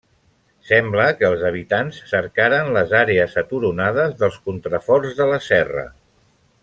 [0.69, 5.85] Sembla que els habitants cercaren les àrees aturonades dels contraforts de la serra.